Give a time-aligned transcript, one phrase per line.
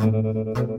[0.00, 0.14] Thank
[0.58, 0.69] you.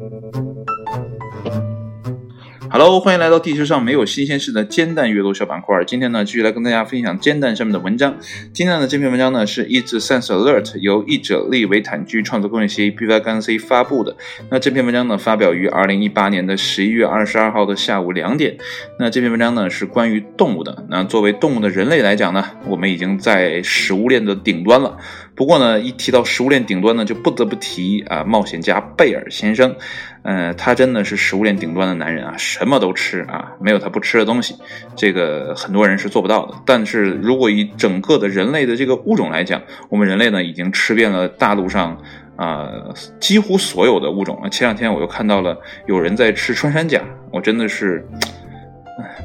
[2.84, 5.84] Hello，欢迎来到地球上没有新鲜事的煎蛋阅读小板块。
[5.86, 8.18] 今天呢，继续来跟大家分享煎蛋上面的文章。
[8.56, 14.18] 今天的这篇文章呢，是 Is Sense Alert 由译者利维坦居创作工业协议 BY-C 发布的。
[14.50, 18.58] 那这篇文章呢，发表于二零一八年的十一月二十二号的下午两点。
[18.98, 20.84] 那这篇文章呢，是关于动物的。
[20.90, 24.98] 那作为动物的人类来讲呢，我们已经在食物链的顶端了。
[25.36, 29.76] 不过呢，一提到食物链顶端呢，就不得不提啊，冒险家贝尔先生。
[30.24, 34.56] 嗯，他真的是食物链顶端的男人啊，什么什么都吃啊，没有他不吃的东西。
[34.96, 36.56] 这个很多人是做不到的。
[36.66, 42.02] 但是如果以整个的人类的这个物种来讲，我们人类呢，已经吃遍了大陆上
[42.38, 42.70] 啊
[43.20, 44.50] 几乎所有的物种了。
[44.50, 48.08] 前两天我又看到了有人在吃穿山甲，我真的是。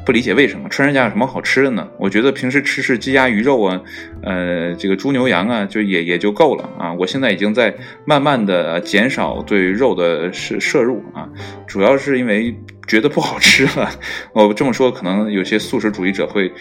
[0.05, 1.89] 不理解为什么穿山家有什么好吃的呢？
[1.99, 3.81] 我觉得平时吃吃鸡鸭鱼肉啊，
[4.23, 6.93] 呃，这个猪牛羊啊，就也也就够了啊。
[6.93, 11.29] 我现在已经在慢慢的减少对肉的摄摄入啊，
[11.67, 12.55] 主要是因为
[12.87, 13.91] 觉得不好吃了。
[14.33, 16.53] 我这么说，可能有些素食主义者会。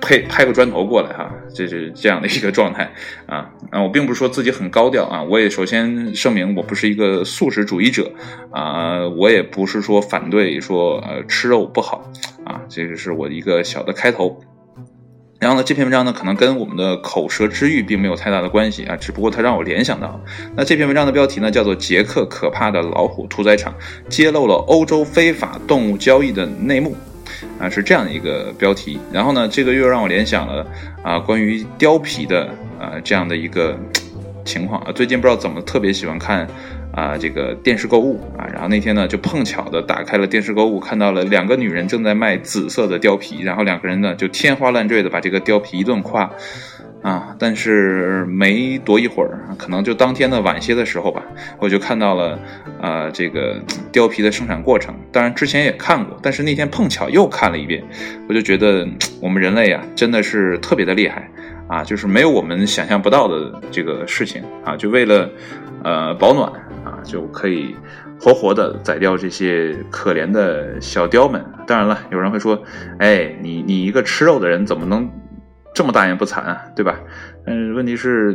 [0.00, 2.90] 拍拍个砖头过来哈，这是这样的一个状态
[3.26, 3.82] 啊啊！
[3.82, 8.10] 我并不是说自己很高调啊，我也首先声明，我不是一个素食主义者
[8.50, 12.10] 啊，我也不是说反对说呃吃肉不好
[12.44, 14.40] 啊，这个是我一个小的开头。
[15.38, 20.18] 然后呢，这篇文章呢，可能跟我们的口舌之欲并没有太大的关系啊，只不过它让我联想到，
[20.56, 23.74] 那这篇文章的标题呢，叫做《捷克可怕的老虎屠宰场
[24.08, 26.90] 揭露了欧洲非法动物交易的内幕》。
[27.58, 30.66] 啊，是这样的一个标题，然后呢，这个又让我联想了
[31.02, 33.78] 啊，关于貂皮的啊这样的一个
[34.44, 34.92] 情况啊。
[34.92, 36.46] 最近不知道怎么特别喜欢看
[36.92, 46.30] 啊这个电视购物啊，然后那天呢就碰巧的打开了电视购物，看到了两个女人正在卖紫色的貂皮，然后两个人呢就天花乱坠的把这个貂皮一顿夸。
[47.06, 51.22] 啊，但是没多一会儿，可能就当天的晚些的时候吧，
[51.60, 52.36] 我就看到了，
[52.82, 54.92] 呃，这个貂皮的生产过程。
[55.12, 57.84] 当然之前也看过，但是那天碰巧又看了一遍，
[58.28, 58.84] 我就觉得
[59.22, 61.30] 我们人类啊，真的是特别的厉害
[61.68, 65.30] 啊，就是没有我们想象不到的这个事情啊，就为了
[65.84, 66.50] 呃保暖
[66.84, 67.76] 啊，就可以
[68.20, 71.44] 活活的宰掉这些可怜的小雕们。
[71.68, 72.60] 当然了，有人会说，
[72.98, 75.08] 哎，你你一个吃肉的人怎么能？
[75.76, 76.98] 这么大言不惭啊，对吧？
[77.44, 78.34] 嗯，问题是，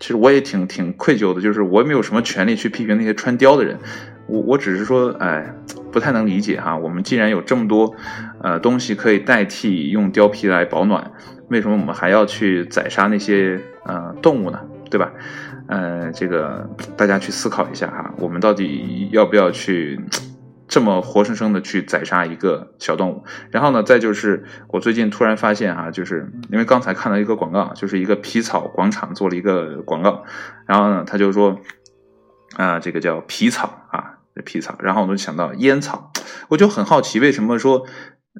[0.00, 3.78] 其实我也挺挺愧疚的，就是我也没有什么权利去批评那些穿貂的人，
[4.26, 5.54] 我我只是说，哎，
[5.92, 6.76] 不太能理解哈。
[6.76, 7.94] 我们既然有这么多
[8.42, 11.12] 呃东西可以代替用貂皮来保暖，
[11.50, 14.58] 为什么我们还要去宰杀那些呃动物呢？
[14.90, 15.12] 对吧？
[15.68, 20.00] 呃，这个大家去思考一下哈，我们到底要不要去？
[20.68, 30.24] 这么活生生的去宰杀一个小动物，然后呢，再就是我最近突然发现哈，就是因为刚才看到一个广告，就是一个皮草广场做了一个广告，
[30.66, 31.60] 然后呢，他就说
[32.56, 36.12] 啊，这个叫皮草啊，皮草，然后我就想到烟草，
[36.48, 37.86] 我就很好奇，为什么说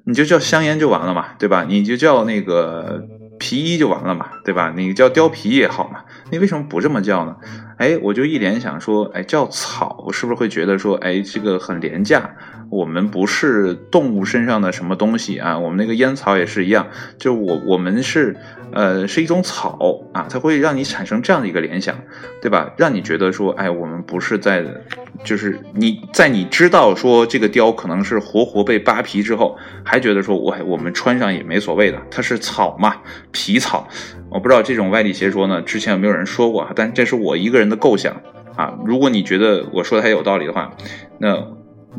[0.05, 1.65] 你就叫香烟就完了嘛，对吧？
[1.69, 3.07] 你就叫那个
[3.39, 4.73] 皮衣就完了嘛，对吧？
[4.75, 7.37] 你叫貂皮也好嘛，你为什么不这么叫呢？
[7.79, 12.35] 哎，我就一联想说，哎，叫草是不是会觉得说，哎，这个很廉价？
[12.71, 16.87] 我们不是动物身上的什么东西啊，我们那个烟草也是一样，
[17.19, 18.37] 就我我们是，
[18.73, 21.97] 呃，是一种草啊，它会让你产生这样的一个联想，
[22.43, 22.73] 对吧？
[22.77, 24.65] 让你觉得说，哎，我们不是在，
[25.25, 32.97] 就是你在你知道说这个貂可能是活活被扒皮之后，还觉得说，我我们穿上也没所谓的，它是草嘛，
[33.31, 33.87] 皮草。
[34.29, 36.73] 我不知道这种歪理邪说呢，之前有没有人说过啊？
[36.75, 38.21] 但这是我一个人的构想
[38.57, 38.77] 啊。
[38.85, 40.73] 如果你觉得我说的还有道理的话，
[41.19, 41.47] 那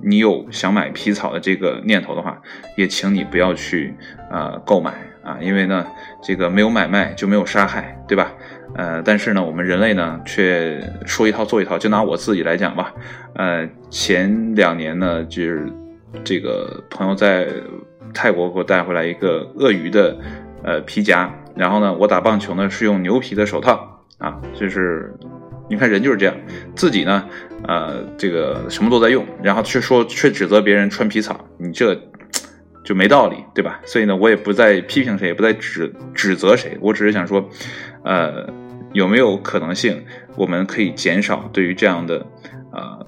[0.04, 2.42] 你有想买皮草的这个念头的话，
[2.76, 3.94] 也请你不要去
[4.30, 4.94] 啊购买
[5.24, 5.86] 啊，因为呢，
[6.22, 8.32] 这个没有买卖就没有杀害，对吧？
[8.76, 11.78] 呃，但是呢，我们人类呢却说一套做一套。
[11.78, 12.94] 就拿我自己来讲吧，
[13.34, 15.72] 呃，前两年呢，就是
[16.24, 17.48] 这个朋友在
[18.14, 20.18] 泰国给我带回来一个鳄鱼的
[20.64, 21.34] 呃皮夹。
[21.56, 25.12] 然后呢，我打棒球呢是用牛皮的手套啊，就是
[25.70, 26.36] 你看人就是这样，
[26.76, 27.28] 自己呢，
[27.68, 32.00] 呃，这个什么都在用，然后却说却指责别人穿皮草，你这
[32.84, 33.80] 就没道理，对吧？
[33.86, 37.48] 所以呢，我也不再批评谁，也不再指指责谁，我只是想说，
[38.04, 38.48] 呃，
[38.94, 40.04] 有没有可能性，
[40.36, 42.26] 我们可以减少对于这样的，
[42.72, 43.06] 呃，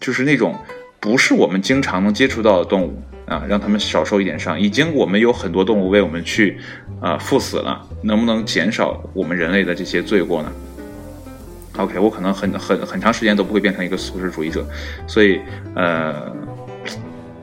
[0.00, 0.54] 就是那种
[0.98, 3.02] 不是我们经常能接触到的动物。
[3.26, 4.58] 啊，让他们少受一点伤。
[4.58, 6.58] 已经我们有很多动物为我们去，
[7.00, 7.80] 啊，赴死了。
[8.02, 10.52] 能不能减少我们人类的这些罪过呢
[11.82, 14.64] ？OK，我可能很很很长时间都不会变成一个素食主义者，
[15.06, 15.40] 所以，
[15.74, 16.32] 呃，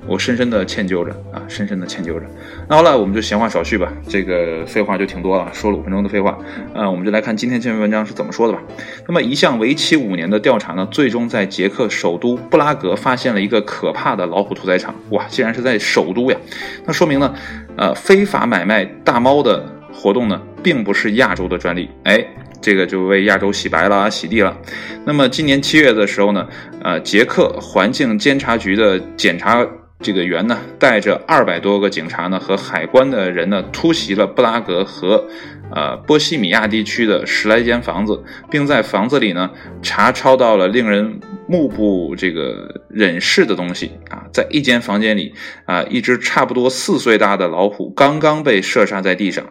[0.07, 2.25] 我深深的歉疚着啊，深深的歉疚着。
[2.69, 6.37] 那好了，我们就闲话少叙吧，这个废话就挺多了，说了五分钟的废话。
[6.73, 8.61] 呃，我们就来看今天这篇文章是怎么说的吧。
[9.07, 14.95] 那么一项为期五年的调查呢，最终在捷克首都布拉格发现了一个可怕的老虎屠宰场。
[15.09, 16.37] 哇，竟然是在首都呀！
[16.85, 17.33] 那说明呢，
[17.75, 19.61] 呃，非法买卖大猫的
[19.93, 21.89] 活动呢，并不是亚洲的专利。
[22.03, 22.25] 哎。
[22.61, 24.57] 这个就为亚洲洗白了、洗地了。
[25.05, 26.47] 那么今年七月的时候呢，
[26.83, 29.65] 呃，捷克环境监察局的检查
[29.99, 35.25] 这个员呢，带着二百多个警察呢和海关的人呢，突袭了布拉格和
[35.71, 39.49] 呃波西米亚地区的十来间房子，并在房子里呢
[39.81, 45.33] 查抄到了令人目不这个忍视的东西啊，在一间房间里
[45.65, 49.45] 啊，一只差不多四岁大的老虎刚刚被射杀在地上。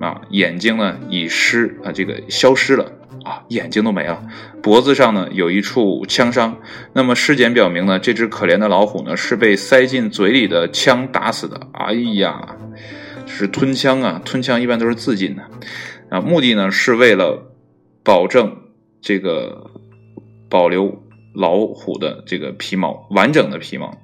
[0.00, 2.90] 啊，眼睛呢已失啊，这个消失了
[3.22, 4.26] 啊，眼睛都没了。
[4.62, 6.58] 脖子上呢有一处枪伤。
[6.94, 11.68] 那么尸检表明呢，这只可怜的老虎呢是被塞进嘴里的枪打死的。
[11.72, 12.56] 哎呀，
[13.26, 14.22] 是吞枪啊！
[14.24, 15.42] 吞枪一般都是自尽的
[16.08, 16.20] 啊。
[16.20, 17.52] 目的呢是为了
[18.02, 18.56] 保证
[19.02, 19.70] 这个
[20.48, 21.02] 保留
[21.34, 23.98] 老虎的这个皮毛完整的皮毛。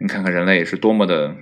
[0.00, 1.34] 你看看人类是多么的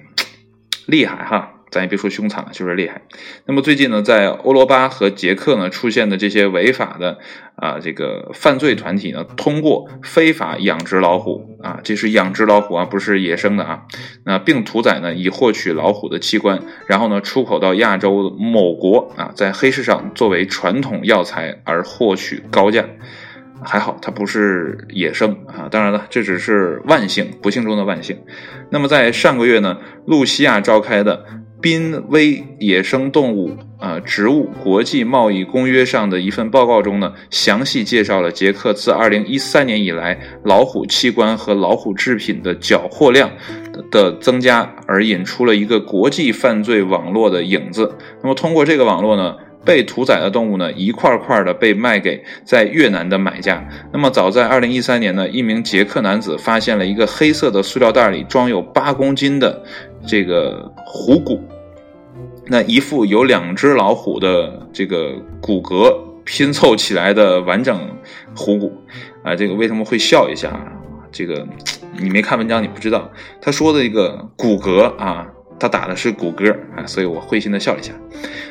[0.86, 1.53] 厉害哈！
[1.74, 3.02] 咱也别说凶残了，就是厉害。
[3.46, 7.18] 那么最近呢，在欧罗巴和捷克呢出现的这些违法的
[7.56, 13.82] 啊这个犯罪团体呢，通过非法养殖老虎啊，这是养殖老虎啊，不是野生的啊。
[14.24, 22.84] 那并屠宰呢，以获取老虎的器官，然后呢出口到亚洲某国啊，在黑市上作为传统药材而获取高价。
[23.66, 28.18] 还好它不是野生啊，当然了，这只是万幸，不幸中的万幸。
[28.70, 31.24] 那么在上个月呢，露西亚召开的。
[31.64, 43.30] 濒危野生动物啊，植物国际贸易公约上的一份报告中呢，详细介绍了捷克自2013年以来老虎器官和老虎制品的缴获量
[43.90, 47.96] 的增加，而引出了一个国际犯罪网络的影子。
[48.22, 49.34] 那么通过这个网络呢，
[49.64, 53.66] 被屠宰的动物呢，一块块的被卖给在越南的买家。
[53.90, 59.64] 那么早在2013年呢，一名捷克男子发现了一个黑色的塑料袋里装有八公斤的
[60.06, 61.40] 这个虎骨。
[62.46, 67.80] 那一副有两只老虎的这个骨骼拼凑起来的完整
[68.36, 68.72] 虎骨，
[69.22, 70.50] 啊，这个为什么会笑一下？
[71.10, 71.46] 这个
[71.98, 73.10] 你没看文章，你不知道。
[73.40, 75.26] 他说的一个骨骼啊，
[75.58, 77.92] 他打的是骨骼啊，所以我会心的笑了一下。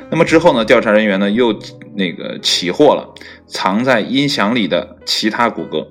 [0.09, 1.53] 那么之后呢，调查人员呢又
[1.95, 3.13] 那个起获了
[3.47, 5.87] 藏在音响里的其他骨骼，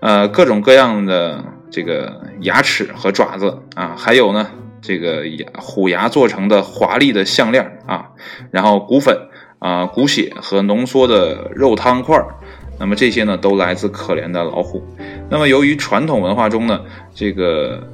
[0.00, 4.50] 呃，各种各样的这个牙齿和爪子啊，还有呢。
[4.82, 5.24] 这个
[5.58, 8.10] 虎牙做成的华丽的项链啊，
[8.50, 9.16] 然后骨粉
[9.58, 12.18] 啊、骨血和浓缩的肉汤块
[12.78, 14.82] 那么这些呢都来自可怜的老虎。
[15.28, 16.80] 那么由于传统文化中呢，
[17.14, 17.86] 这个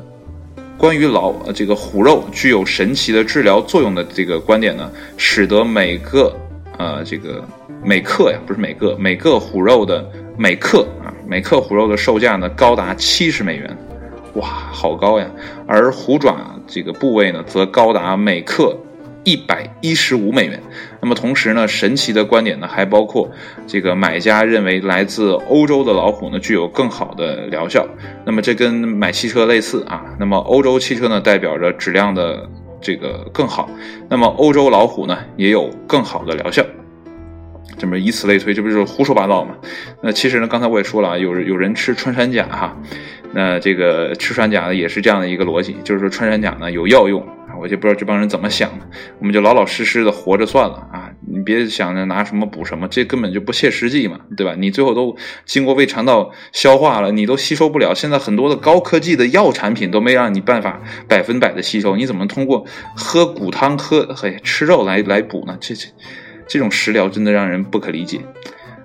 [0.79, 6.33] 关于老这个虎肉具有神奇的治疗作用的这个观点呢，使得每个
[6.79, 7.45] 呃这个
[7.83, 13.77] 每克呀不是每个每个虎肉的每克啊每克虎肉的售价呢高达七十美元。
[14.35, 15.27] 哇，好高呀！
[15.67, 16.37] 而虎爪
[16.67, 18.77] 这个部位呢，则高达每克
[19.25, 20.63] 一百一十五美元。
[21.01, 23.31] 那么同时呢，神奇的观点呢，还包括
[23.67, 27.87] 这个买家认为来自欧洲的老虎呢，具有更好的疗效。
[28.25, 30.05] 那么这跟买汽车类似啊。
[30.19, 32.49] 那么欧洲汽车呢，代表着质量的
[32.81, 33.69] 这个更好。
[34.09, 36.65] 那么欧洲老虎呢，也有更好的疗效。
[37.79, 39.55] 这么以此类推，这不是胡说八道吗？
[40.03, 42.77] 那其实呢，刚才我也说了啊，有有人吃穿山甲哈。
[43.33, 48.87] 那这个吃穿甲呢，也是这样的一个逻辑，就是说穿山甲呢有药用啊，我就不知道这帮人怎么想的，
[49.19, 54.55] 我们就老老实实的活着算了啊，你别想着拿什么补什么，这根本就不切实际嘛，对吧？
[54.57, 55.15] 你最后都
[55.45, 57.93] 经过胃肠道消化了，你都吸收不了。
[57.95, 62.65] 现在很多的高科技的药产品都没让你办法百分百的吸收，你怎么通过
[62.95, 65.59] 喝骨汤、喝嘿吃肉来来补呢？
[65.61, 65.89] 这这
[66.49, 68.21] 这种食疗真的让人不可理解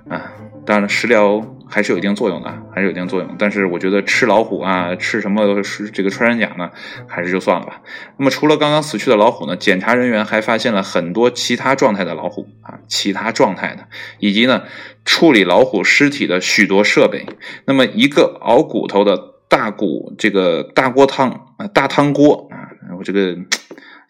[0.10, 0.34] 啊！
[0.65, 1.56] 当然了，食疗。
[1.74, 3.36] 还是有一定作用的，还是有一定作用。
[3.39, 6.70] 但是我觉得吃老虎啊，吃什么是这个穿山甲呢，
[7.08, 7.82] 还是就算了吧。
[8.18, 13.88] 那么除了刚刚死去的老虎呢，检查人员还发现了很多其他状态的老虎啊，其他状态的，
[14.20, 14.63] 以及呢
[15.06, 17.25] 处理老虎尸体的许多设备。
[17.63, 23.38] 那么一个熬骨头的大骨这个大锅汤啊，大汤锅啊，我这个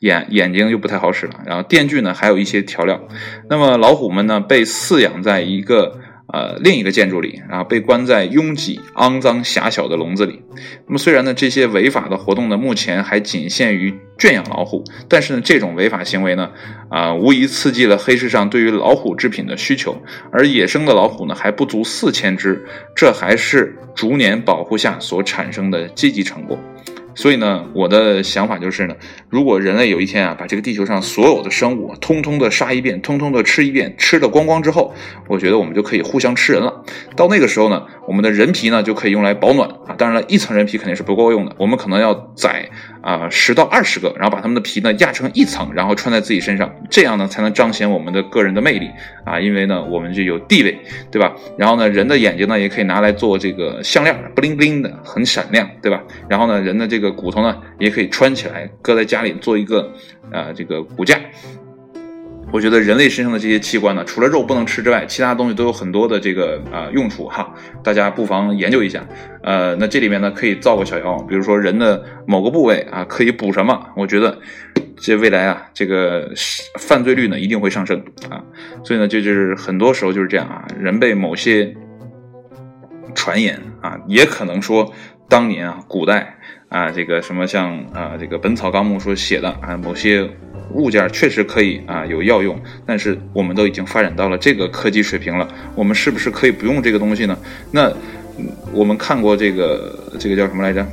[0.01, 1.39] 眼眼睛就不太好使了。
[1.47, 3.01] 然后电锯呢，还有一些调料。
[3.49, 5.99] 那么老虎们呢，被饲养在一个。
[6.33, 10.41] 呃，另一个建筑里，然后被关在拥挤、肮脏、狭小的笼子里。
[10.87, 16.49] 那么，虽然呢，这些违法的活动呢，目前还仅限于圈养老虎，但是呢，这种违法行为呢，
[16.89, 20.01] 啊，无疑刺激了黑市上对于老虎制品的需求。
[20.31, 22.65] 而野生的老虎呢，还不足四千只，
[22.95, 26.57] 这还是逐年保护下所产生的积极成果。
[27.13, 28.95] 所以呢，我的想法就是呢，
[29.29, 34.93] 如果人类有一天啊，把这个地球上所有的生物通通的杀一遍，通通的吃一遍，吃的光光之后，
[35.27, 36.83] 我觉得我们就可以互相吃人了。
[37.15, 39.95] 到那个时候呢，我们的人皮呢就可以用来保暖啊。
[39.97, 42.69] 当然了，一层人皮肯定是不够用的，我们可能要宰
[43.01, 48.89] 啊十到二十个，然后把它们的皮呢压成一层，然后穿在自己身上，这样呢才能彰显我们的个人的魅力
[49.25, 49.39] 啊。
[49.39, 50.77] 因为呢，我们就有地位，
[51.11, 51.33] 对吧？
[51.57, 56.01] 然后呢，人的眼睛呢也可以拿来做这个项链，不灵布灵的，很闪亮，对吧？
[56.29, 59.91] 然后呢，人的这个骨头呢也可以穿起来，搁在家里做一个
[60.31, 61.19] 呃这个骨架。
[62.51, 67.53] 我觉得人类身上的这些器官呢，除了肉不能吃之外，其他东西都有很多的这个啊用处哈。
[67.81, 69.01] 大家不妨研究一下。
[69.41, 73.87] 呃，那这里面呢可以造个小谣，比如说人的某个部位啊可以补什么？
[73.95, 74.37] 我觉得
[74.97, 76.29] 这未来啊这个
[76.77, 78.43] 犯罪率呢一定会上升啊。
[78.83, 81.73] 所以呢，这就是很多时候就是这样啊，人被某些
[83.15, 84.93] 传言啊，也可能说
[85.29, 86.37] 当年啊古代
[86.71, 90.27] 啊这个什么像啊这个《本草纲目》所写的啊某些。
[90.73, 97.37] 物件确实可以啊有药用，但是我们都已经发展到了这个科技水平了，我们是不是可以不用这个东西呢？
[97.71, 97.91] 那
[98.71, 100.87] 我们看过这个这个叫什么来着？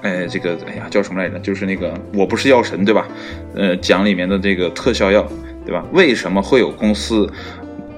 [0.00, 1.38] 哎，这个哎呀叫什么来着？
[1.40, 3.06] 就是那个我不是药神对吧？
[3.54, 5.30] 呃，讲里面的这个特效药
[5.66, 5.84] 对吧？
[5.92, 7.30] 为什么会有公司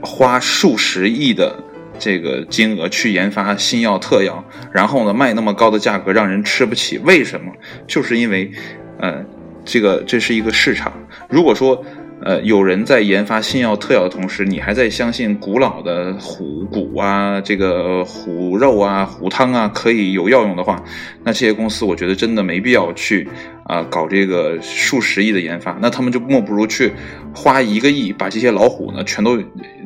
[0.03, 1.55] 花数十亿的
[1.98, 6.98] 这个金额去研发新药特药，然后呢卖那么高的价格让人吃不起？
[6.98, 7.52] 为什么？
[7.86, 8.50] 就是因为，
[8.98, 9.24] 呃。
[9.66, 10.92] 这个这是一个市场。
[11.26, 11.82] 如果说，
[12.23, 20.83] 呃，有人在研发新药特药的同时，你还在相信古老的虎骨啊、这个虎肉啊、虎汤啊可以有药用的话，
[21.23, 23.28] 那这些公司我觉得真的没必要去
[23.64, 25.76] 啊搞这个数十亿的研发。
[25.83, 26.90] 那他们就莫不如去
[27.35, 29.37] 花一个亿把这些老虎呢全都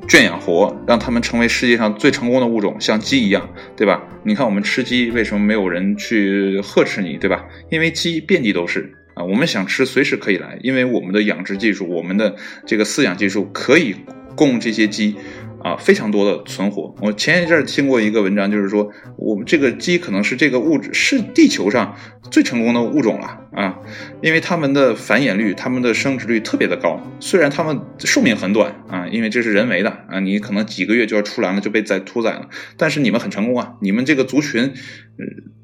[0.07, 4.01] 圈养活，让他们成为世界上最成功的物种，像鸡一样，对吧？
[4.23, 7.45] 你看我们吃鸡，为什么没有人去呵斥你，对吧？
[7.71, 8.95] 因为鸡遍地都是。
[9.19, 13.97] 啊，我们想吃随时可以来，因为我们的养殖技术，我们的这个饲养技术可以
[14.37, 15.17] 供这些鸡。
[15.61, 16.95] 啊，非常多的存活。
[17.01, 21.97] 我前一阵听过一个文章，就是说我们这个鸡可能是这个物质是地球上
[22.31, 23.77] 最成功的物种了啊，
[24.23, 27.03] 因为它们的繁衍率、它们的生殖率特别的高。
[27.19, 32.49] 虽然它们寿命很短啊，因为这是人为的啊，你可能几个月就要出栏了，就被宰屠宰了。
[32.77, 34.73] 但是你们很成功啊，你们这个族群，呃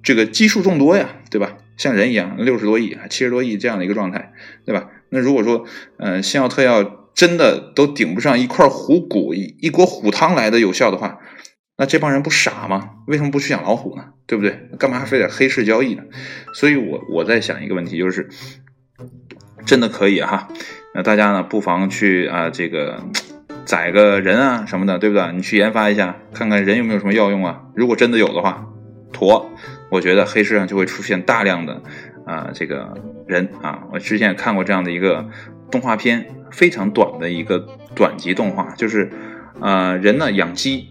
[0.02, 1.56] 这个基数众多呀，对吧？
[1.76, 4.32] 像人一样，六十多亿、七十多亿这样的一个状态，
[4.64, 4.88] 对吧？
[5.10, 5.64] 那如果说，
[5.98, 7.00] 嗯，新药特药。
[7.14, 11.20] 真的都顶不上一块虎骨一一锅虎汤来的有效的话，
[11.78, 12.90] 那这帮人不傻吗？
[13.06, 14.06] 为什么不去养老虎呢？
[14.26, 14.68] 对不对？
[14.80, 16.02] 干嘛非得黑市交易呢？
[16.54, 18.28] 所以，我我在想一个问题，就是
[19.64, 20.48] 真的可以哈？
[20.92, 23.00] 那大家呢，不妨去啊，这个
[23.64, 25.32] 宰个人啊什么的，对不对？
[25.34, 27.62] 你去研发一下，看看人有没有什么药用啊？
[27.76, 28.66] 如果真的有的话，
[29.12, 29.52] 妥，
[29.90, 31.82] 我觉得黑市上就会出现大量的
[32.26, 32.94] 啊这个
[33.26, 33.84] 人啊。
[33.92, 35.28] 我之前也看过这样的一个
[35.70, 36.26] 动画片。
[36.52, 37.58] 非常短的一个
[37.96, 39.10] 短集动画，就是，
[39.60, 40.86] 呃，人呢养鸡，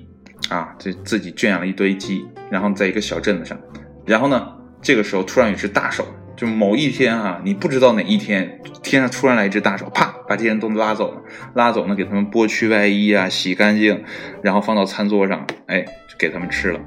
[0.50, 3.58] 啊，这自己圈养了一堆鸡，然后在一个小镇子上，
[4.06, 4.46] 然后呢，
[4.82, 11.22] 这个时候突然有只大手，就某一天啊，你不知道哪一天，天上突然来一只大手，啪，把这些人都拉走了，
[11.56, 14.04] 拉走呢，给他们剥去外衣啊，洗干净，
[14.42, 16.80] 然后放到餐桌上，哎，就给他们吃了。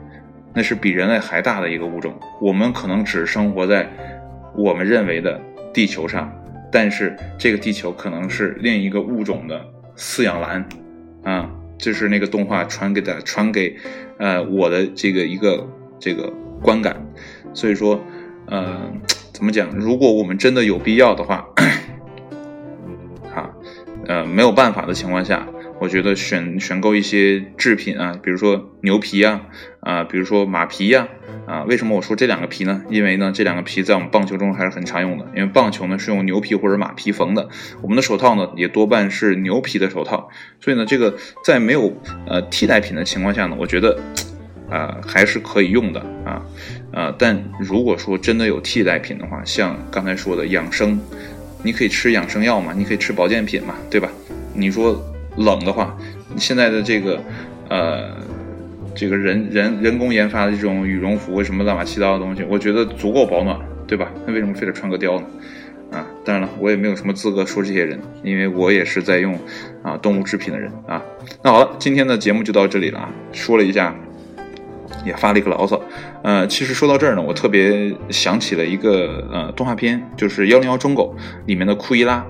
[0.56, 3.86] 那是比人类还大的一个物种，我们可能只生活在
[4.56, 5.38] 我们认为的
[5.70, 6.32] 地球上。
[6.72, 9.62] 但是这个地球可能是另一个物种的
[9.96, 10.66] 饲养栏，
[11.22, 13.76] 啊，就是那个动画传给的传给，
[14.18, 15.68] 呃，我的这个一个
[16.00, 16.32] 这个
[16.62, 16.96] 观感。
[17.52, 18.02] 所以说，
[18.46, 18.90] 呃，
[19.34, 19.68] 怎么讲？
[19.76, 21.46] 如果我们真的有必要的话，
[23.36, 23.50] 啊，
[24.06, 25.46] 呃，没有办法的情况下。
[25.78, 29.42] 我觉得选选购一些制品啊，比如说牛皮啊，
[29.80, 31.06] 啊，比如说马皮呀，
[31.46, 32.82] 啊，为什么我说这两个皮呢？
[32.88, 35.26] 因为呢，这两个皮在我们棒球中还是很常用的。
[35.36, 37.48] 因为棒球呢是用牛皮或者马皮缝的，
[37.82, 40.30] 我们的手套呢也多半是牛皮的手套。
[40.60, 41.14] 所以呢，这个
[41.44, 41.94] 在没有
[42.26, 44.00] 呃替代品的情况下呢，我觉得
[44.70, 46.42] 啊还是可以用的啊，
[46.92, 50.98] 呃，但如果说真的有替代品的话，像刚才说的养生，
[51.62, 54.08] 你可以吃养生药嘛，你可以吃保健品嘛，对吧？
[54.54, 55.04] 你说。
[55.36, 55.96] 冷的话，
[56.36, 57.20] 现在的这个，
[57.68, 58.16] 呃，
[58.94, 64.10] 这个人人人工研发的这种羽绒服什么乱七糟的东西，我觉得足够保暖，对吧？
[64.26, 65.26] 那为什么非得穿个貂呢？
[65.92, 69.38] 啊，当然了，我也没有什么资格说这些人，因为我也是在用
[69.82, 71.02] 啊动物制品的人啊。
[71.42, 73.94] 那好了，今天的节目就到这里了啊，说了一下，
[75.04, 75.80] 也发了一个牢骚。
[76.22, 81.14] 呃，其实说到这儿呢，我特别想起了一个呃动画片，就是《幺零幺忠狗》
[81.46, 82.24] 里面的库伊拉，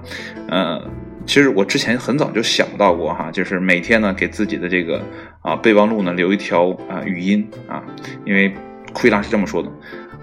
[0.49, 0.83] 呃。
[1.27, 5.03] 其实我之前很早就想到过哈，就是每天呢给自己的这个
[5.43, 7.83] 啊备忘录呢留一条啊语音啊，
[8.25, 8.55] 因为
[8.95, 9.69] 库伊拉是这么说的，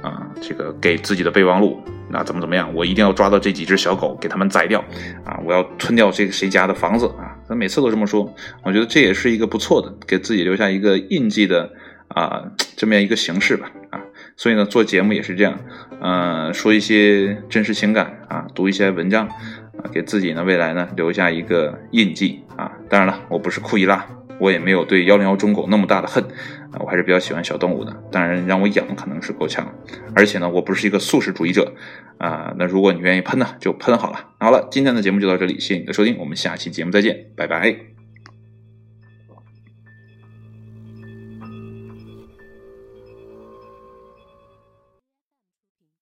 [0.02, 1.80] 啊，这个给自己的备忘录，
[2.10, 4.84] 那怎么怎么样，我一定要抓到这几只小狗，给它们宰掉，
[5.26, 8.34] 啊，我要吞掉这个谁家的房子啊，他每次都这么说，
[8.64, 11.70] 我觉得这也是一个不错的，给自己留下一个印记的
[12.08, 12.42] 啊，
[12.78, 14.00] 这么样一个形式吧，啊，
[14.38, 15.60] 所以呢，做节目也是这样，
[16.02, 19.28] 嗯，说一些真实情感啊，读一些文章。
[19.84, 22.72] 啊，给自己呢未来呢留下一个印记啊！
[22.90, 24.06] 当然了，我不是库伊拉，
[24.40, 26.24] 我也没有对幺零幺中狗那么大的恨
[26.72, 27.94] 啊，我还是比较喜欢小动物的。
[28.12, 29.68] 当然，让我养可能是够呛，
[30.16, 31.74] 而且呢，我不是一个素食主义者
[32.18, 32.54] 啊。
[32.58, 34.32] 那如果你愿意喷呢，就喷好了。
[34.40, 37.93] 好了，今天的节目就到这里，谢谢你的收听，我们下期节目再见，拜拜。